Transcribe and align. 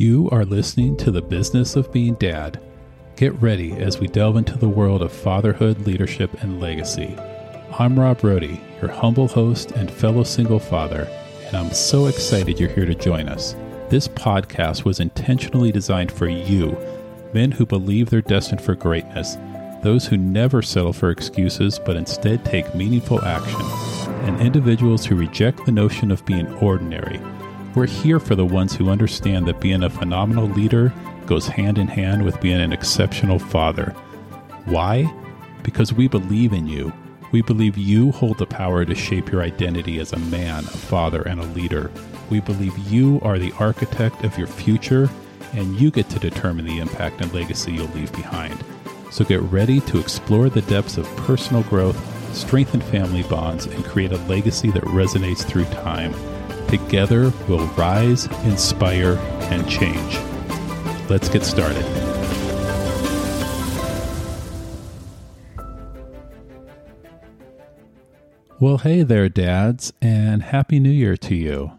You 0.00 0.28
are 0.30 0.44
listening 0.44 0.96
to 0.98 1.10
The 1.10 1.20
Business 1.20 1.74
of 1.74 1.92
Being 1.92 2.14
Dad. 2.14 2.60
Get 3.16 3.34
ready 3.42 3.72
as 3.72 3.98
we 3.98 4.06
delve 4.06 4.36
into 4.36 4.56
the 4.56 4.68
world 4.68 5.02
of 5.02 5.10
fatherhood, 5.10 5.88
leadership, 5.88 6.40
and 6.40 6.60
legacy. 6.60 7.16
I'm 7.76 7.98
Rob 7.98 8.20
Rohde, 8.20 8.60
your 8.80 8.92
humble 8.92 9.26
host 9.26 9.72
and 9.72 9.90
fellow 9.90 10.22
single 10.22 10.60
father, 10.60 11.08
and 11.46 11.56
I'm 11.56 11.72
so 11.72 12.06
excited 12.06 12.60
you're 12.60 12.68
here 12.68 12.86
to 12.86 12.94
join 12.94 13.28
us. 13.28 13.56
This 13.88 14.06
podcast 14.06 14.84
was 14.84 15.00
intentionally 15.00 15.72
designed 15.72 16.12
for 16.12 16.28
you, 16.28 16.78
men 17.34 17.50
who 17.50 17.66
believe 17.66 18.08
they're 18.08 18.22
destined 18.22 18.60
for 18.60 18.76
greatness, 18.76 19.36
those 19.82 20.06
who 20.06 20.16
never 20.16 20.62
settle 20.62 20.92
for 20.92 21.10
excuses 21.10 21.80
but 21.84 21.96
instead 21.96 22.44
take 22.44 22.72
meaningful 22.72 23.24
action, 23.24 23.66
and 24.28 24.40
individuals 24.40 25.04
who 25.04 25.16
reject 25.16 25.66
the 25.66 25.72
notion 25.72 26.12
of 26.12 26.24
being 26.24 26.46
ordinary 26.58 27.20
we're 27.78 27.86
here 27.86 28.18
for 28.18 28.34
the 28.34 28.44
ones 28.44 28.74
who 28.74 28.90
understand 28.90 29.46
that 29.46 29.60
being 29.60 29.84
a 29.84 29.88
phenomenal 29.88 30.48
leader 30.48 30.92
goes 31.26 31.46
hand 31.46 31.78
in 31.78 31.86
hand 31.86 32.24
with 32.24 32.40
being 32.40 32.60
an 32.60 32.72
exceptional 32.72 33.38
father. 33.38 33.92
Why? 34.64 35.04
Because 35.62 35.92
we 35.92 36.08
believe 36.08 36.52
in 36.52 36.66
you. 36.66 36.92
We 37.30 37.40
believe 37.40 37.78
you 37.78 38.10
hold 38.10 38.38
the 38.38 38.46
power 38.46 38.84
to 38.84 38.94
shape 38.96 39.30
your 39.30 39.42
identity 39.42 40.00
as 40.00 40.12
a 40.12 40.18
man, 40.18 40.64
a 40.64 40.70
father, 40.70 41.22
and 41.22 41.38
a 41.38 41.46
leader. 41.46 41.92
We 42.30 42.40
believe 42.40 42.76
you 42.78 43.20
are 43.22 43.38
the 43.38 43.52
architect 43.60 44.24
of 44.24 44.36
your 44.36 44.48
future, 44.48 45.08
and 45.52 45.78
you 45.80 45.92
get 45.92 46.08
to 46.10 46.18
determine 46.18 46.64
the 46.64 46.80
impact 46.80 47.20
and 47.20 47.32
legacy 47.32 47.74
you'll 47.74 47.86
leave 47.90 48.10
behind. 48.10 48.58
So 49.12 49.24
get 49.24 49.40
ready 49.42 49.78
to 49.82 50.00
explore 50.00 50.48
the 50.50 50.62
depths 50.62 50.96
of 50.96 51.06
personal 51.18 51.62
growth, 51.62 52.34
strengthen 52.34 52.80
family 52.80 53.22
bonds, 53.22 53.66
and 53.66 53.84
create 53.84 54.10
a 54.10 54.18
legacy 54.24 54.72
that 54.72 54.82
resonates 54.82 55.44
through 55.44 55.66
time. 55.66 56.12
Together, 56.68 57.32
we'll 57.48 57.66
rise, 57.68 58.26
inspire, 58.44 59.16
and 59.50 59.66
change. 59.68 60.18
Let's 61.08 61.30
get 61.30 61.42
started. 61.42 61.84
Well, 68.60 68.78
hey 68.78 69.02
there, 69.02 69.28
dads, 69.28 69.92
and 70.02 70.42
Happy 70.42 70.78
New 70.78 70.90
Year 70.90 71.16
to 71.16 71.34
you. 71.34 71.72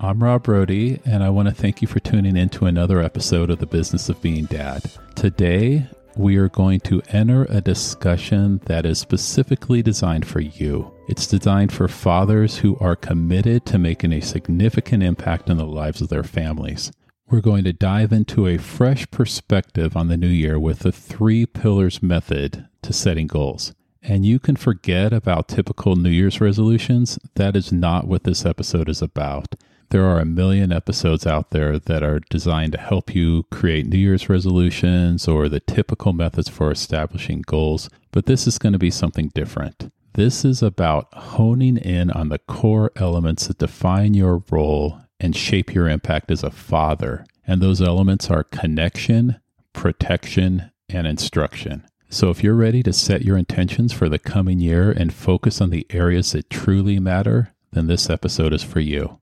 I'm 0.00 0.22
Rob 0.22 0.44
Rohde, 0.44 1.00
and 1.06 1.22
I 1.22 1.30
want 1.30 1.48
to 1.48 1.54
thank 1.54 1.80
you 1.80 1.88
for 1.88 2.00
tuning 2.00 2.36
in 2.36 2.50
to 2.50 2.66
another 2.66 3.00
episode 3.00 3.48
of 3.48 3.60
The 3.60 3.66
Business 3.66 4.08
of 4.10 4.20
Being 4.20 4.44
Dad. 4.44 4.90
Today, 5.14 5.86
we 6.16 6.36
are 6.36 6.48
going 6.48 6.80
to 6.80 7.02
enter 7.08 7.44
a 7.48 7.60
discussion 7.60 8.60
that 8.66 8.86
is 8.86 8.98
specifically 8.98 9.82
designed 9.82 10.26
for 10.26 10.40
you. 10.40 10.92
It's 11.08 11.26
designed 11.26 11.72
for 11.72 11.88
fathers 11.88 12.58
who 12.58 12.76
are 12.78 12.96
committed 12.96 13.66
to 13.66 13.78
making 13.78 14.12
a 14.12 14.20
significant 14.20 15.02
impact 15.02 15.50
in 15.50 15.56
the 15.56 15.66
lives 15.66 16.00
of 16.00 16.08
their 16.08 16.22
families. 16.22 16.92
We're 17.28 17.40
going 17.40 17.64
to 17.64 17.72
dive 17.72 18.12
into 18.12 18.46
a 18.46 18.58
fresh 18.58 19.10
perspective 19.10 19.96
on 19.96 20.08
the 20.08 20.16
new 20.16 20.28
year 20.28 20.58
with 20.58 20.80
the 20.80 20.92
three 20.92 21.46
pillars 21.46 22.02
method 22.02 22.68
to 22.82 22.92
setting 22.92 23.26
goals. 23.26 23.74
And 24.02 24.26
you 24.26 24.38
can 24.38 24.56
forget 24.56 25.12
about 25.12 25.48
typical 25.48 25.96
New 25.96 26.10
Year's 26.10 26.40
resolutions. 26.40 27.18
That 27.36 27.56
is 27.56 27.72
not 27.72 28.06
what 28.06 28.24
this 28.24 28.44
episode 28.44 28.88
is 28.88 29.00
about. 29.00 29.54
There 29.94 30.06
are 30.06 30.18
a 30.18 30.24
million 30.24 30.72
episodes 30.72 31.24
out 31.24 31.50
there 31.50 31.78
that 31.78 32.02
are 32.02 32.18
designed 32.28 32.72
to 32.72 32.80
help 32.80 33.14
you 33.14 33.44
create 33.52 33.86
New 33.86 33.96
Year's 33.96 34.28
resolutions 34.28 35.28
or 35.28 35.48
the 35.48 35.60
typical 35.60 36.12
methods 36.12 36.48
for 36.48 36.72
establishing 36.72 37.44
goals, 37.46 37.88
but 38.10 38.26
this 38.26 38.48
is 38.48 38.58
going 38.58 38.72
to 38.72 38.78
be 38.80 38.90
something 38.90 39.28
different. 39.36 39.92
This 40.14 40.44
is 40.44 40.64
about 40.64 41.14
honing 41.14 41.76
in 41.76 42.10
on 42.10 42.28
the 42.28 42.40
core 42.40 42.90
elements 42.96 43.46
that 43.46 43.58
define 43.58 44.14
your 44.14 44.42
role 44.50 44.98
and 45.20 45.36
shape 45.36 45.72
your 45.72 45.88
impact 45.88 46.32
as 46.32 46.42
a 46.42 46.50
father. 46.50 47.24
And 47.46 47.62
those 47.62 47.80
elements 47.80 48.28
are 48.28 48.42
connection, 48.42 49.40
protection, 49.72 50.72
and 50.88 51.06
instruction. 51.06 51.86
So, 52.10 52.30
if 52.30 52.42
you're 52.42 52.54
ready 52.54 52.82
to 52.82 52.92
set 52.92 53.22
your 53.22 53.38
intentions 53.38 53.92
for 53.92 54.08
the 54.08 54.18
coming 54.18 54.58
year 54.58 54.90
and 54.90 55.14
focus 55.14 55.60
on 55.60 55.70
the 55.70 55.86
areas 55.90 56.32
that 56.32 56.50
truly 56.50 56.98
matter, 56.98 57.54
then 57.70 57.86
this 57.86 58.10
episode 58.10 58.52
is 58.52 58.64
for 58.64 58.80
you. 58.80 59.20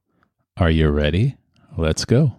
Are 0.59 0.71
you 0.71 0.91
ready? 0.91 1.37
Let's 1.79 2.05
go. 2.05 2.37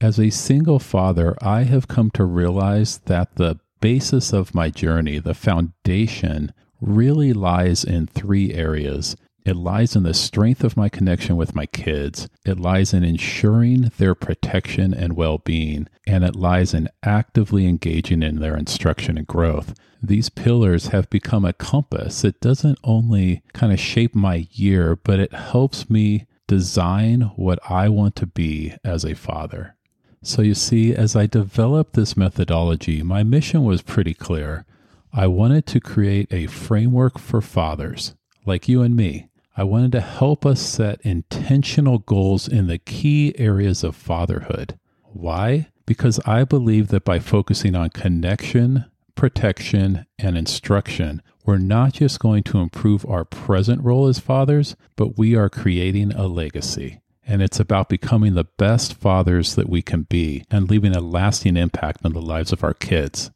As 0.00 0.18
a 0.18 0.30
single 0.30 0.80
father, 0.80 1.36
I 1.40 1.62
have 1.62 1.86
come 1.86 2.10
to 2.12 2.24
realize 2.24 2.98
that 3.06 3.36
the 3.36 3.60
basis 3.80 4.32
of 4.32 4.54
my 4.54 4.68
journey, 4.68 5.20
the 5.20 5.34
foundation, 5.34 6.52
really 6.80 7.32
lies 7.32 7.84
in 7.84 8.08
three 8.08 8.52
areas. 8.52 9.16
It 9.44 9.54
lies 9.54 9.94
in 9.94 10.02
the 10.02 10.12
strength 10.12 10.64
of 10.64 10.76
my 10.76 10.88
connection 10.88 11.36
with 11.36 11.54
my 11.54 11.66
kids. 11.66 12.28
It 12.44 12.58
lies 12.58 12.92
in 12.92 13.04
ensuring 13.04 13.92
their 13.96 14.16
protection 14.16 14.92
and 14.92 15.14
well 15.14 15.38
being. 15.38 15.88
And 16.04 16.24
it 16.24 16.34
lies 16.34 16.74
in 16.74 16.88
actively 17.04 17.68
engaging 17.68 18.24
in 18.24 18.40
their 18.40 18.56
instruction 18.56 19.16
and 19.16 19.26
growth. 19.26 19.74
These 20.02 20.30
pillars 20.30 20.88
have 20.88 21.08
become 21.10 21.44
a 21.44 21.52
compass. 21.52 22.24
It 22.24 22.40
doesn't 22.40 22.78
only 22.82 23.42
kind 23.52 23.72
of 23.72 23.78
shape 23.78 24.16
my 24.16 24.48
year, 24.50 24.96
but 24.96 25.20
it 25.20 25.32
helps 25.32 25.88
me 25.88 26.26
design 26.46 27.32
what 27.36 27.58
I 27.68 27.88
want 27.88 28.16
to 28.16 28.26
be 28.26 28.74
as 28.84 29.04
a 29.04 29.14
father. 29.14 29.76
So, 30.22 30.42
you 30.42 30.54
see, 30.54 30.94
as 30.94 31.16
I 31.16 31.26
developed 31.26 31.94
this 31.94 32.16
methodology, 32.16 33.02
my 33.02 33.22
mission 33.22 33.64
was 33.64 33.82
pretty 33.82 34.14
clear. 34.14 34.64
I 35.12 35.26
wanted 35.26 35.66
to 35.66 35.80
create 35.80 36.32
a 36.32 36.46
framework 36.46 37.18
for 37.18 37.40
fathers 37.40 38.14
like 38.46 38.68
you 38.68 38.82
and 38.82 38.96
me. 38.96 39.28
I 39.56 39.64
wanted 39.64 39.92
to 39.92 40.00
help 40.00 40.46
us 40.46 40.60
set 40.60 41.00
intentional 41.02 41.98
goals 41.98 42.48
in 42.48 42.68
the 42.68 42.78
key 42.78 43.34
areas 43.38 43.84
of 43.84 43.94
fatherhood. 43.94 44.78
Why? 45.02 45.68
Because 45.84 46.20
I 46.24 46.44
believe 46.44 46.88
that 46.88 47.04
by 47.04 47.18
focusing 47.18 47.74
on 47.74 47.90
connection, 47.90 48.86
protection, 49.14 50.06
and 50.18 50.38
instruction, 50.38 51.20
we're 51.44 51.58
not 51.58 51.94
just 51.94 52.20
going 52.20 52.42
to 52.44 52.58
improve 52.58 53.04
our 53.06 53.24
present 53.24 53.82
role 53.82 54.06
as 54.06 54.18
fathers, 54.18 54.76
but 54.96 55.18
we 55.18 55.34
are 55.34 55.48
creating 55.48 56.12
a 56.12 56.26
legacy. 56.26 57.00
And 57.26 57.42
it's 57.42 57.60
about 57.60 57.88
becoming 57.88 58.34
the 58.34 58.48
best 58.58 58.94
fathers 58.94 59.54
that 59.54 59.68
we 59.68 59.82
can 59.82 60.02
be 60.02 60.44
and 60.50 60.68
leaving 60.68 60.94
a 60.94 61.00
lasting 61.00 61.56
impact 61.56 62.04
on 62.04 62.12
the 62.12 62.22
lives 62.22 62.52
of 62.52 62.62
our 62.62 62.74
kids. 62.74 63.30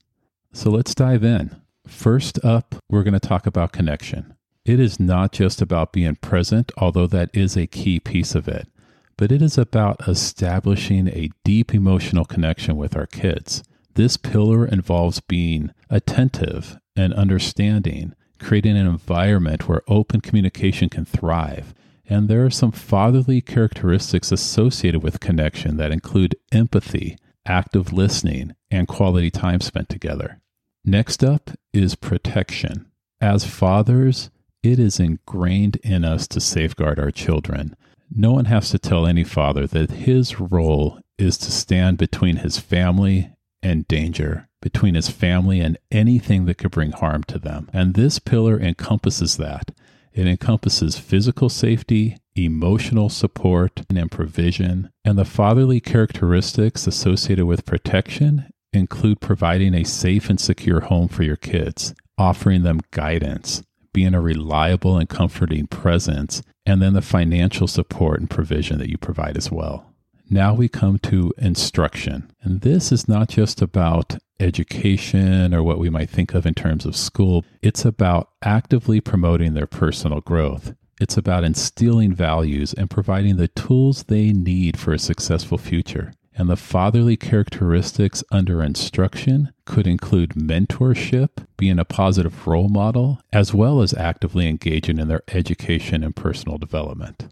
So 0.52 0.70
let's 0.70 0.94
dive 0.94 1.24
in. 1.24 1.56
First 1.86 2.44
up, 2.44 2.76
we're 2.88 3.04
going 3.04 3.14
to 3.14 3.20
talk 3.20 3.46
about 3.46 3.72
connection. 3.72 4.34
It 4.64 4.80
is 4.80 4.98
not 4.98 5.32
just 5.32 5.62
about 5.62 5.92
being 5.92 6.16
present, 6.16 6.72
although 6.76 7.06
that 7.06 7.30
is 7.32 7.56
a 7.56 7.68
key 7.68 8.00
piece 8.00 8.34
of 8.34 8.48
it, 8.48 8.68
but 9.16 9.30
it 9.30 9.40
is 9.40 9.56
about 9.56 10.08
establishing 10.08 11.08
a 11.08 11.30
deep 11.44 11.72
emotional 11.72 12.24
connection 12.24 12.76
with 12.76 12.96
our 12.96 13.06
kids. 13.06 13.62
This 13.94 14.16
pillar 14.16 14.66
involves 14.66 15.20
being 15.20 15.70
attentive 15.88 16.78
and 16.96 17.12
understanding, 17.14 18.14
creating 18.38 18.76
an 18.76 18.86
environment 18.86 19.68
where 19.68 19.82
open 19.88 20.20
communication 20.20 20.88
can 20.88 21.04
thrive. 21.04 21.74
And 22.08 22.28
there 22.28 22.44
are 22.44 22.50
some 22.50 22.72
fatherly 22.72 23.40
characteristics 23.40 24.30
associated 24.30 25.02
with 25.02 25.20
connection 25.20 25.76
that 25.76 25.92
include 25.92 26.36
empathy, 26.52 27.18
active 27.44 27.92
listening, 27.92 28.54
and 28.70 28.88
quality 28.88 29.30
time 29.30 29.60
spent 29.60 29.88
together. 29.88 30.40
Next 30.84 31.24
up 31.24 31.50
is 31.72 31.96
protection. 31.96 32.86
As 33.20 33.44
fathers, 33.44 34.30
it 34.62 34.78
is 34.78 35.00
ingrained 35.00 35.76
in 35.76 36.04
us 36.04 36.28
to 36.28 36.40
safeguard 36.40 37.00
our 37.00 37.10
children. 37.10 37.76
No 38.10 38.32
one 38.32 38.44
has 38.44 38.70
to 38.70 38.78
tell 38.78 39.06
any 39.06 39.24
father 39.24 39.66
that 39.66 39.90
his 39.90 40.38
role 40.38 41.00
is 41.18 41.36
to 41.38 41.50
stand 41.50 41.98
between 41.98 42.36
his 42.36 42.58
family 42.58 43.30
and 43.62 43.88
danger 43.88 44.45
between 44.60 44.94
his 44.94 45.08
family 45.08 45.60
and 45.60 45.78
anything 45.90 46.46
that 46.46 46.58
could 46.58 46.70
bring 46.70 46.92
harm 46.92 47.22
to 47.24 47.38
them. 47.38 47.68
And 47.72 47.94
this 47.94 48.18
pillar 48.18 48.58
encompasses 48.60 49.36
that. 49.36 49.72
It 50.12 50.26
encompasses 50.26 50.98
physical 50.98 51.48
safety, 51.48 52.16
emotional 52.34 53.08
support, 53.10 53.82
and 53.90 54.10
provision. 54.10 54.90
And 55.04 55.18
the 55.18 55.26
fatherly 55.26 55.80
characteristics 55.80 56.86
associated 56.86 57.44
with 57.44 57.66
protection 57.66 58.50
include 58.72 59.20
providing 59.20 59.74
a 59.74 59.84
safe 59.84 60.30
and 60.30 60.40
secure 60.40 60.80
home 60.80 61.08
for 61.08 61.22
your 61.22 61.36
kids, 61.36 61.94
offering 62.16 62.62
them 62.62 62.80
guidance, 62.92 63.62
being 63.92 64.14
a 64.14 64.20
reliable 64.20 64.98
and 64.98 65.08
comforting 65.08 65.66
presence, 65.66 66.42
and 66.64 66.82
then 66.82 66.94
the 66.94 67.02
financial 67.02 67.66
support 67.66 68.20
and 68.20 68.30
provision 68.30 68.78
that 68.78 68.90
you 68.90 68.98
provide 68.98 69.36
as 69.36 69.50
well. 69.50 69.92
Now 70.28 70.54
we 70.54 70.68
come 70.68 70.98
to 71.00 71.32
instruction. 71.38 72.30
And 72.42 72.62
this 72.62 72.90
is 72.90 73.08
not 73.08 73.28
just 73.28 73.62
about 73.62 74.16
education 74.40 75.54
or 75.54 75.62
what 75.62 75.78
we 75.78 75.88
might 75.88 76.10
think 76.10 76.34
of 76.34 76.44
in 76.46 76.54
terms 76.54 76.84
of 76.84 76.96
school, 76.96 77.44
it's 77.62 77.84
about 77.84 78.30
actively 78.42 79.00
promoting 79.00 79.54
their 79.54 79.66
personal 79.66 80.20
growth. 80.20 80.74
It's 81.00 81.16
about 81.16 81.44
instilling 81.44 82.12
values 82.12 82.72
and 82.72 82.90
providing 82.90 83.36
the 83.36 83.48
tools 83.48 84.04
they 84.04 84.32
need 84.32 84.78
for 84.78 84.92
a 84.92 84.98
successful 84.98 85.58
future. 85.58 86.12
And 86.38 86.50
the 86.50 86.56
fatherly 86.56 87.16
characteristics 87.16 88.22
under 88.30 88.62
instruction 88.62 89.52
could 89.64 89.86
include 89.86 90.30
mentorship, 90.30 91.46
being 91.56 91.78
a 91.78 91.84
positive 91.84 92.46
role 92.46 92.68
model, 92.68 93.20
as 93.32 93.54
well 93.54 93.80
as 93.80 93.94
actively 93.94 94.46
engaging 94.46 94.98
in 94.98 95.08
their 95.08 95.22
education 95.28 96.02
and 96.04 96.14
personal 96.14 96.58
development. 96.58 97.28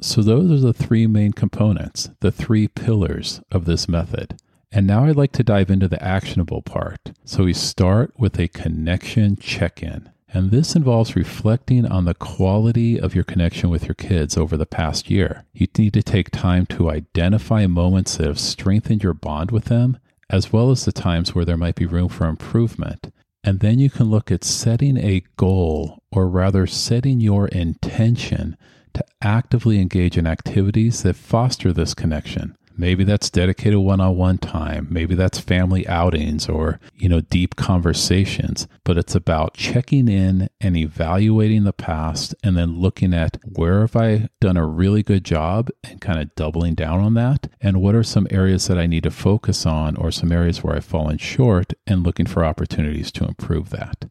So, 0.00 0.22
those 0.22 0.50
are 0.50 0.66
the 0.66 0.72
three 0.72 1.06
main 1.06 1.32
components, 1.32 2.10
the 2.20 2.32
three 2.32 2.68
pillars 2.68 3.40
of 3.50 3.64
this 3.64 3.88
method. 3.88 4.38
And 4.72 4.86
now 4.86 5.04
I'd 5.04 5.16
like 5.16 5.32
to 5.32 5.44
dive 5.44 5.70
into 5.70 5.88
the 5.88 6.02
actionable 6.02 6.62
part. 6.62 7.12
So, 7.24 7.44
we 7.44 7.54
start 7.54 8.12
with 8.18 8.38
a 8.38 8.48
connection 8.48 9.36
check 9.36 9.82
in. 9.82 10.10
And 10.34 10.50
this 10.50 10.74
involves 10.74 11.14
reflecting 11.14 11.86
on 11.86 12.06
the 12.06 12.14
quality 12.14 12.98
of 12.98 13.14
your 13.14 13.22
connection 13.22 13.70
with 13.70 13.84
your 13.84 13.94
kids 13.94 14.36
over 14.36 14.56
the 14.56 14.66
past 14.66 15.08
year. 15.08 15.44
You 15.52 15.68
need 15.78 15.92
to 15.94 16.02
take 16.02 16.32
time 16.32 16.66
to 16.66 16.90
identify 16.90 17.66
moments 17.68 18.16
that 18.16 18.26
have 18.26 18.40
strengthened 18.40 19.04
your 19.04 19.14
bond 19.14 19.52
with 19.52 19.66
them, 19.66 19.96
as 20.28 20.52
well 20.52 20.72
as 20.72 20.84
the 20.84 20.92
times 20.92 21.36
where 21.36 21.44
there 21.44 21.56
might 21.56 21.76
be 21.76 21.86
room 21.86 22.08
for 22.08 22.26
improvement. 22.26 23.12
And 23.44 23.60
then 23.60 23.78
you 23.78 23.90
can 23.90 24.10
look 24.10 24.32
at 24.32 24.42
setting 24.42 24.96
a 24.96 25.22
goal, 25.36 26.02
or 26.10 26.28
rather, 26.28 26.66
setting 26.66 27.20
your 27.20 27.46
intention 27.48 28.56
to 28.94 29.04
actively 29.20 29.80
engage 29.80 30.16
in 30.16 30.26
activities 30.26 31.02
that 31.02 31.16
foster 31.16 31.72
this 31.72 31.94
connection. 31.94 32.56
Maybe 32.76 33.04
that's 33.04 33.30
dedicated 33.30 33.78
one-on-one 33.78 34.38
time. 34.38 34.88
Maybe 34.90 35.14
that's 35.14 35.38
family 35.38 35.86
outings 35.86 36.48
or, 36.48 36.80
you 36.96 37.08
know, 37.08 37.20
deep 37.20 37.54
conversations. 37.54 38.66
But 38.82 38.98
it's 38.98 39.14
about 39.14 39.54
checking 39.54 40.08
in 40.08 40.48
and 40.60 40.76
evaluating 40.76 41.62
the 41.62 41.72
past 41.72 42.34
and 42.42 42.56
then 42.56 42.80
looking 42.80 43.14
at 43.14 43.38
where 43.44 43.82
have 43.82 43.94
I 43.94 44.28
done 44.40 44.56
a 44.56 44.66
really 44.66 45.04
good 45.04 45.24
job 45.24 45.70
and 45.84 46.00
kind 46.00 46.18
of 46.20 46.34
doubling 46.34 46.74
down 46.74 46.98
on 46.98 47.14
that? 47.14 47.48
And 47.60 47.80
what 47.80 47.94
are 47.94 48.02
some 48.02 48.26
areas 48.30 48.66
that 48.66 48.78
I 48.78 48.86
need 48.86 49.04
to 49.04 49.10
focus 49.12 49.64
on 49.66 49.96
or 49.96 50.10
some 50.10 50.32
areas 50.32 50.64
where 50.64 50.74
I've 50.74 50.84
fallen 50.84 51.18
short 51.18 51.74
and 51.86 52.02
looking 52.02 52.26
for 52.26 52.44
opportunities 52.44 53.12
to 53.12 53.24
improve 53.24 53.70
that. 53.70 54.10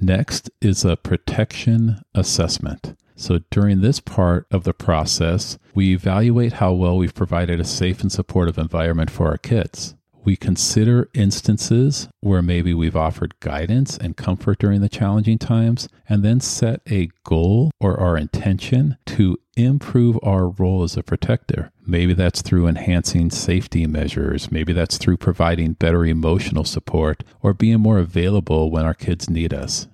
Next 0.00 0.50
is 0.60 0.84
a 0.84 0.96
protection 0.96 2.02
assessment. 2.14 2.96
So 3.16 3.40
during 3.50 3.80
this 3.80 3.98
part 3.98 4.46
of 4.50 4.64
the 4.64 4.74
process, 4.74 5.58
we 5.74 5.92
evaluate 5.92 6.54
how 6.54 6.72
well 6.72 6.96
we've 6.96 7.14
provided 7.14 7.58
a 7.58 7.64
safe 7.64 8.02
and 8.02 8.12
supportive 8.12 8.58
environment 8.58 9.10
for 9.10 9.28
our 9.28 9.38
kids. 9.38 9.94
We 10.22 10.36
consider 10.36 11.08
instances 11.14 12.08
where 12.20 12.42
maybe 12.42 12.74
we've 12.74 12.96
offered 12.96 13.38
guidance 13.38 13.96
and 13.96 14.16
comfort 14.16 14.58
during 14.58 14.80
the 14.80 14.88
challenging 14.88 15.38
times, 15.38 15.88
and 16.08 16.24
then 16.24 16.40
set 16.40 16.82
a 16.90 17.10
goal 17.24 17.70
or 17.78 17.98
our 18.00 18.16
intention 18.18 18.96
to 19.06 19.38
improve 19.56 20.18
our 20.24 20.48
role 20.48 20.82
as 20.82 20.96
a 20.96 21.04
protector. 21.04 21.70
Maybe 21.86 22.12
that's 22.12 22.42
through 22.42 22.66
enhancing 22.66 23.30
safety 23.30 23.86
measures. 23.86 24.50
Maybe 24.50 24.72
that's 24.72 24.98
through 24.98 25.18
providing 25.18 25.74
better 25.74 26.04
emotional 26.04 26.64
support 26.64 27.22
or 27.40 27.54
being 27.54 27.78
more 27.78 27.98
available 27.98 28.70
when 28.72 28.84
our 28.84 28.94
kids 28.94 29.30
need 29.30 29.54
us. 29.54 29.86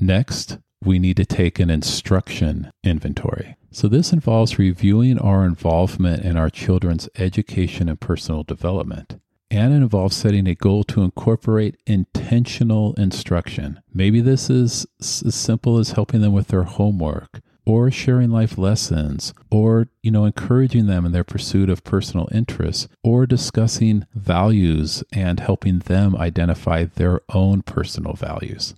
Next, 0.00 0.58
we 0.84 0.98
need 0.98 1.16
to 1.16 1.24
take 1.24 1.58
an 1.58 1.70
instruction 1.70 2.70
inventory. 2.84 3.56
So, 3.70 3.88
this 3.88 4.12
involves 4.12 4.58
reviewing 4.58 5.18
our 5.18 5.44
involvement 5.44 6.24
in 6.24 6.36
our 6.36 6.50
children's 6.50 7.08
education 7.16 7.88
and 7.88 8.00
personal 8.00 8.42
development. 8.42 9.20
And 9.50 9.72
it 9.72 9.76
involves 9.76 10.16
setting 10.16 10.46
a 10.46 10.54
goal 10.54 10.84
to 10.84 11.02
incorporate 11.02 11.76
intentional 11.86 12.94
instruction. 12.94 13.80
Maybe 13.92 14.20
this 14.20 14.50
is 14.50 14.86
as 15.00 15.34
simple 15.34 15.78
as 15.78 15.92
helping 15.92 16.20
them 16.20 16.32
with 16.32 16.48
their 16.48 16.64
homework 16.64 17.40
or 17.68 17.90
sharing 17.90 18.30
life 18.30 18.56
lessons 18.56 19.34
or 19.50 19.88
you 20.02 20.10
know 20.10 20.24
encouraging 20.24 20.86
them 20.86 21.04
in 21.04 21.12
their 21.12 21.24
pursuit 21.24 21.68
of 21.68 21.84
personal 21.84 22.26
interests 22.32 22.88
or 23.02 23.26
discussing 23.26 24.06
values 24.14 25.04
and 25.12 25.40
helping 25.40 25.80
them 25.80 26.16
identify 26.16 26.84
their 26.84 27.20
own 27.34 27.62
personal 27.62 28.14
values. 28.14 28.74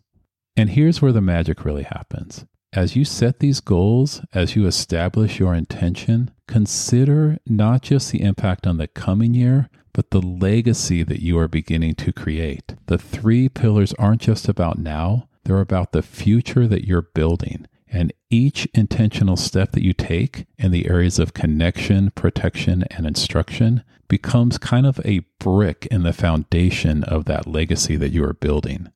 And 0.57 0.71
here's 0.71 1.01
where 1.01 1.13
the 1.13 1.21
magic 1.21 1.65
really 1.65 1.85
happens. 1.85 2.45
As 2.73 2.95
you 2.95 3.05
set 3.05 3.41
these 3.41 3.61
goals, 3.61 4.21
as 4.33 4.55
you 4.55 4.67
establish 4.67 5.41
your 5.41 5.55
intention, 5.55 6.31
consider 6.47 7.39
not 7.47 7.83
just 7.83 8.13
the 8.13 8.23
impact 8.23 8.67
on 8.67 8.77
the 8.77 8.87
coming 8.87 9.35
year, 9.35 9.69
but 9.93 10.11
the 10.11 10.21
legacy 10.21 11.03
that 11.03 11.21
you 11.21 11.39
are 11.39 11.49
beginning 11.49 11.95
to 11.97 12.13
create. 12.13 12.75
The 12.87 12.99
three 12.99 13.49
pillars 13.49 13.93
aren't 13.95 14.21
just 14.21 14.49
about 14.49 14.79
now, 14.79 15.29
they're 15.45 15.61
about 15.61 15.93
the 15.93 16.03
future 16.03 16.69
that 16.69 16.87
you're 16.87 17.03
building. 17.03 17.67
And 17.89 18.13
each 18.31 18.69
intentional 18.73 19.37
step 19.37 19.73
that 19.73 19.83
you 19.83 19.93
take 19.93 20.47
in 20.59 20.71
the 20.71 20.89
areas 20.89 21.19
of 21.19 21.35
connection, 21.35 22.13
protection, 22.13 22.85
and 22.91 23.05
instruction 23.05 23.83
becomes 24.07 24.59
kind 24.59 24.87
of 24.87 25.01
a 25.05 25.25
brick 25.41 25.87
in 25.91 26.05
the 26.05 26.13
foundation 26.13 27.03
of 27.03 27.25
that 27.25 27.49
legacy 27.49 27.97
that 27.97 28.13
you 28.13 28.25
are 28.25 28.33
building. 28.33 28.93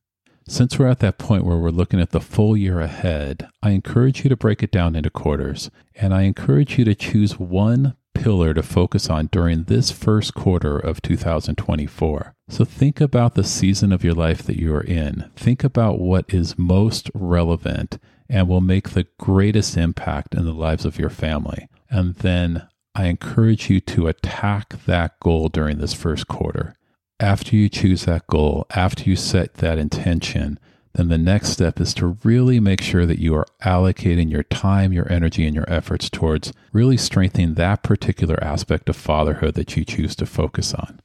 Since 0.47 0.79
we're 0.79 0.89
at 0.89 0.99
that 0.99 1.19
point 1.19 1.45
where 1.45 1.57
we're 1.57 1.71
looking 1.71 2.01
at 2.01 2.11
the 2.11 2.21
full 2.21 2.57
year 2.57 2.81
ahead, 2.81 3.49
I 3.63 3.71
encourage 3.71 4.25
you 4.25 4.29
to 4.29 4.37
break 4.37 4.63
it 4.63 4.71
down 4.71 4.95
into 4.95 5.09
quarters. 5.09 5.71
And 5.95 6.13
I 6.13 6.23
encourage 6.23 6.79
you 6.79 6.85
to 6.85 6.95
choose 6.95 7.39
one 7.39 7.97
pillar 8.15 8.55
to 8.55 8.63
focus 8.63 9.09
on 9.09 9.27
during 9.27 9.65
this 9.65 9.91
first 9.91 10.35
quarter 10.35 10.79
of 10.79 11.03
2024. 11.03 12.35
So 12.49 12.65
think 12.65 13.01
about 13.01 13.35
the 13.35 13.45
season 13.45 13.93
of 13.93 14.05
your 14.05 14.15
life 14.15 14.43
that 14.43 14.59
you 14.59 14.75
are 14.75 14.85
in. 14.85 15.31
Think 15.35 15.65
about 15.65 15.99
what 15.99 16.27
is 16.29 16.59
most 16.59 17.11
relevant 17.15 17.99
and 18.29 18.49
will 18.49 18.61
make 18.61 18.91
the 18.91 19.07
greatest 19.19 19.77
impact 19.77 20.35
in 20.35 20.45
the 20.45 20.53
lives 20.53 20.85
of 20.85 20.99
your 20.99 21.11
family. 21.11 21.69
And 21.91 22.15
then 22.17 22.69
I 22.95 23.07
encourage 23.07 23.71
you 23.71 23.81
to 23.81 24.09
attack 24.09 24.85
that 24.87 25.19
goal 25.21 25.49
during 25.49 25.79
this 25.79 25.95
first 25.95 26.29
quarter 26.29 26.75
after 27.21 27.57
you 27.57 27.69
choose 27.69 28.05
that 28.05 28.27
goal, 28.27 28.67
after 28.71 29.09
you 29.09 29.17
set 29.17 29.55
that 29.55 29.79
intention, 29.79 30.59
then 30.95 31.09
the 31.09 31.19
next 31.19 31.51
step 31.51 31.81
is 31.81 31.93
to 31.95 32.19
really 32.23 32.61
make 32.61 32.81
sure 32.81 33.05
that 33.05 33.19
you 33.19 33.35
are 33.35 33.47
allocating 33.65 34.31
your 34.31 34.45
time, 34.45 34.93
your 34.93 35.11
energy, 35.11 35.45
and 35.45 35.55
your 35.55 35.69
efforts 35.69 36.09
towards 36.09 36.53
really 36.73 36.97
strengthening 36.97 37.55
that 37.55 37.83
particular 37.83 38.43
aspect 38.43 38.89
of 38.89 38.97
fatherhood 38.97 39.55
that 39.55 39.77
you 39.77 39.85
choose 39.85 40.15
to 40.17 40.27
focus 40.27 40.73
on. 40.73 41.01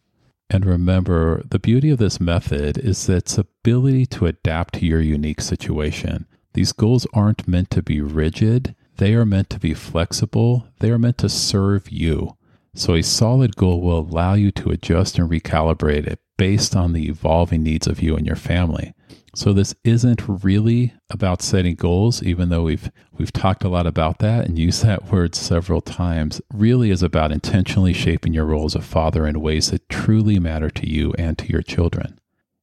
And 0.51 0.65
remember, 0.65 1.43
the 1.49 1.59
beauty 1.59 1.89
of 1.89 1.99
this 1.99 2.19
method 2.19 2.77
is 2.77 3.07
its 3.09 3.37
ability 3.37 4.05
to 4.07 4.25
adapt 4.27 4.75
to 4.75 4.85
your 4.85 5.01
unique 5.01 5.41
situation. 5.41 6.27
These 6.53 6.71
goals 6.71 7.07
aren't 7.13 7.47
meant 7.47 7.69
to 7.71 7.83
be 7.83 8.01
rigid, 8.01 8.75
they 8.97 9.13
are 9.13 9.25
meant 9.25 9.49
to 9.51 9.59
be 9.59 9.73
flexible, 9.73 10.67
they 10.79 10.91
are 10.91 10.97
meant 10.99 11.19
to 11.19 11.29
serve 11.29 11.89
you. 11.89 12.35
So, 12.79 12.93
a 12.93 13.03
solid 13.03 13.57
goal 13.57 13.81
will 13.81 13.99
allow 13.99 14.35
you 14.35 14.51
to 14.51 14.69
adjust 14.69 15.19
and 15.19 15.29
recalibrate 15.29 16.07
it 16.07 16.21
based 16.37 16.77
on 16.77 16.93
the 16.93 17.09
evolving 17.09 17.61
needs 17.61 17.87
of 17.87 18.01
you 18.01 18.15
and 18.15 18.25
your 18.25 18.37
family. 18.37 18.93
So 19.35 19.51
this 19.51 19.75
isn't 19.83 20.21
really 20.25 20.93
about 21.09 21.41
setting 21.41 21.75
goals, 21.75 22.23
even 22.23 22.47
though 22.47 22.63
we've 22.63 22.89
we've 23.11 23.33
talked 23.33 23.65
a 23.65 23.69
lot 23.69 23.85
about 23.85 24.19
that 24.19 24.45
and 24.45 24.57
used 24.57 24.81
that 24.85 25.11
word 25.11 25.35
several 25.35 25.81
times. 25.81 26.41
Really 26.53 26.89
is 26.89 27.03
about 27.03 27.33
intentionally 27.33 27.91
shaping 27.91 28.33
your 28.33 28.45
role 28.45 28.63
as 28.63 28.75
a 28.75 28.81
father 28.81 29.27
in 29.27 29.41
ways 29.41 29.71
that 29.71 29.89
truly 29.89 30.39
matter 30.39 30.69
to 30.69 30.89
you 30.89 31.13
and 31.17 31.37
to 31.37 31.47
your 31.47 31.61
children. 31.61 32.17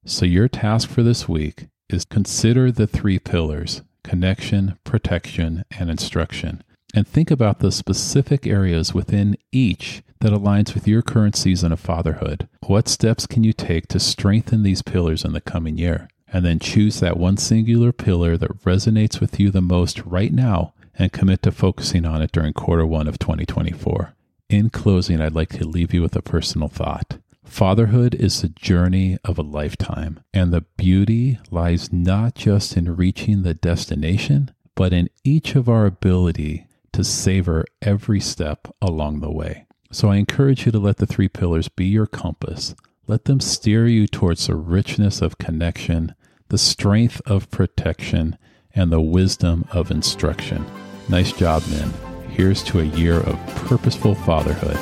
So 0.07 0.25
your 0.25 0.49
task 0.49 0.89
for 0.89 1.03
this 1.03 1.29
week 1.29 1.67
is 1.91 2.07
consider 2.07 2.73
the 2.73 2.87
three 2.87 3.19
pillars: 3.19 3.83
connection, 4.03 4.79
protection, 4.83 5.67
and 5.79 5.91
instruction 5.91 6.63
and 6.97 7.07
think 7.07 7.31
about 7.31 7.59
the 7.59 7.71
specific 7.71 8.47
areas 8.47 8.95
within 8.95 9.37
each 9.53 10.03
that 10.21 10.33
aligns 10.33 10.73
with 10.73 10.89
your 10.89 11.03
current 11.03 11.37
season 11.37 11.71
of 11.71 11.79
fatherhood. 11.79 12.49
What 12.67 12.89
steps 12.89 13.27
can 13.27 13.45
you 13.45 13.53
take 13.53 13.87
to 13.89 14.01
strengthen 14.01 14.63
these 14.63 14.81
pillars 14.81 15.23
in 15.23 15.33
the 15.33 15.43
coming 15.43 15.77
year? 15.77 16.09
And 16.33 16.43
then 16.43 16.59
choose 16.59 17.01
that 17.01 17.19
one 17.19 17.37
singular 17.37 17.93
pillar 17.93 18.39
that 18.39 18.65
resonates 18.65 19.21
with 19.21 19.39
you 19.39 19.51
the 19.51 19.61
most 19.61 20.05
right 20.07 20.33
now 20.33 20.73
and 20.99 21.13
commit 21.13 21.43
to 21.43 21.53
focusing 21.53 22.07
on 22.07 22.23
it 22.23 22.33
during 22.33 22.55
quarter 22.55 22.87
one 22.87 23.07
of 23.07 23.19
2024. 23.19 24.15
In 24.49 24.71
closing, 24.71 25.21
I'd 25.21 25.35
like 25.35 25.51
to 25.51 25.67
leave 25.67 25.93
you 25.93 26.01
with 26.01 26.17
a 26.17 26.23
personal 26.23 26.69
thought. 26.69 27.19
Fatherhood 27.45 28.15
is 28.15 28.41
the 28.41 28.49
journey 28.49 29.19
of 29.23 29.39
a 29.39 29.43
lifetime, 29.43 30.21
and 30.33 30.51
the 30.51 30.63
beauty 30.79 31.39
lies 31.51 31.93
not 31.93 32.35
just 32.35 32.75
in 32.75 32.97
reaching 32.97 33.43
the 33.43 33.55
destination, 33.55 34.51
but 34.75 34.95
in 34.95 35.11
each 35.25 35.55
of 35.55 35.69
our 35.69 35.85
ability 35.85 36.67
to 36.97 37.05
savor 37.05 37.63
every 37.83 38.19
step 38.21 38.69
along 38.81 39.21
the 39.21 39.31
way. 39.31 39.67
So 39.93 40.09
I 40.09 40.17
encourage 40.17 40.65
you 40.65 40.73
to 40.73 40.79
let 40.79 40.97
the 40.97 41.07
three 41.07 41.29
pillars 41.29 41.69
be 41.69 41.85
your 41.85 42.07
compass. 42.07 42.75
Let 43.07 43.27
them 43.27 43.39
steer 43.39 43.87
you 43.87 44.07
towards 44.07 44.47
the 44.47 44.57
richness 44.57 45.21
of 45.21 45.37
connection, 45.37 46.15
the 46.49 46.57
strength 46.57 47.21
of 47.27 47.51
protection, 47.51 48.39
and 48.75 48.91
the 48.91 49.03
wisdom 49.03 49.67
of 49.71 49.91
instruction. 49.91 50.65
Nice 51.11 51.33
job, 51.33 51.63
men. 51.69 51.93
Here's 52.31 52.63
to 52.65 52.81
a 52.81 52.85
year 52.85 53.21
of 53.21 53.47
purposeful 53.49 54.15
fatherhood. 54.15 54.79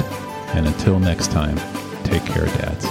And 0.57 0.69
until 0.69 1.01
next 1.01 1.33
time, 1.33 1.57
take 2.05 2.25
care, 2.27 2.47
dads. 2.47 2.87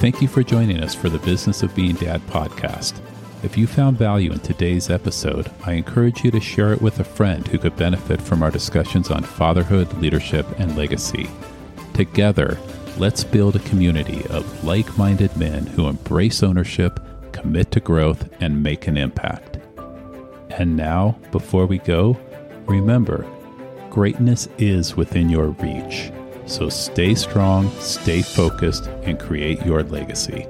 Thank 0.00 0.22
you 0.22 0.28
for 0.28 0.44
joining 0.44 0.80
us 0.80 0.94
for 0.94 1.08
the 1.08 1.18
Business 1.18 1.64
of 1.64 1.74
Being 1.74 1.96
Dad 1.96 2.20
podcast. 2.28 3.00
If 3.46 3.56
you 3.56 3.68
found 3.68 3.96
value 3.96 4.32
in 4.32 4.40
today's 4.40 4.90
episode, 4.90 5.52
I 5.64 5.74
encourage 5.74 6.24
you 6.24 6.32
to 6.32 6.40
share 6.40 6.72
it 6.72 6.82
with 6.82 6.98
a 6.98 7.04
friend 7.04 7.46
who 7.46 7.58
could 7.58 7.76
benefit 7.76 8.20
from 8.20 8.42
our 8.42 8.50
discussions 8.50 9.08
on 9.08 9.22
fatherhood, 9.22 9.92
leadership, 9.98 10.44
and 10.58 10.76
legacy. 10.76 11.30
Together, 11.94 12.58
let's 12.98 13.22
build 13.22 13.54
a 13.54 13.60
community 13.60 14.26
of 14.30 14.64
like 14.64 14.98
minded 14.98 15.36
men 15.36 15.64
who 15.64 15.86
embrace 15.86 16.42
ownership, 16.42 16.98
commit 17.30 17.70
to 17.70 17.78
growth, 17.78 18.28
and 18.40 18.64
make 18.64 18.88
an 18.88 18.96
impact. 18.96 19.58
And 20.50 20.76
now, 20.76 21.16
before 21.30 21.66
we 21.66 21.78
go, 21.78 22.18
remember 22.66 23.24
greatness 23.90 24.48
is 24.58 24.96
within 24.96 25.30
your 25.30 25.50
reach. 25.50 26.10
So 26.46 26.68
stay 26.68 27.14
strong, 27.14 27.70
stay 27.78 28.22
focused, 28.22 28.88
and 29.04 29.20
create 29.20 29.64
your 29.64 29.84
legacy. 29.84 30.48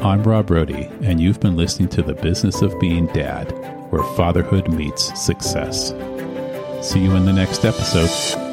I'm 0.00 0.22
Rob 0.22 0.46
Rohde, 0.46 0.88
and 1.02 1.20
you've 1.20 1.40
been 1.40 1.56
listening 1.56 1.88
to 1.88 2.02
The 2.02 2.14
Business 2.14 2.62
of 2.62 2.78
Being 2.78 3.06
Dad, 3.08 3.50
where 3.90 4.04
fatherhood 4.14 4.72
meets 4.72 5.20
success. 5.20 5.88
See 6.88 7.00
you 7.00 7.16
in 7.16 7.26
the 7.26 7.32
next 7.32 7.64
episode. 7.64 8.47